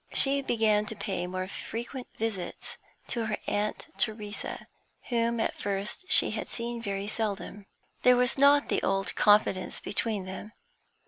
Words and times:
She 0.13 0.41
began 0.41 0.87
to 0.87 0.95
pay 0.95 1.27
more 1.27 1.47
frequent 1.47 2.07
visits 2.17 2.79
to 3.09 3.27
her 3.27 3.37
aunt 3.45 3.85
Theresa, 3.99 4.65
whom 5.09 5.39
at 5.39 5.55
first 5.55 6.05
she 6.11 6.31
had 6.31 6.47
seen 6.47 6.81
very 6.81 7.05
seldom. 7.05 7.67
There 8.01 8.17
was 8.17 8.35
not 8.35 8.69
the 8.69 8.81
old 8.81 9.13
confidence 9.13 9.79
between 9.79 10.25
them. 10.25 10.53